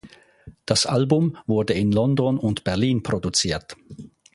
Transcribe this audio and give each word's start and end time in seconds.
Das 0.65 0.87
Album 0.87 1.37
wurde 1.45 1.73
in 1.75 1.91
London 1.91 2.39
und 2.39 2.63
Berlin 2.63 3.03
produziert. 3.03 3.77